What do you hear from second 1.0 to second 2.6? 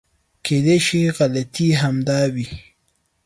غلطي همدا وي.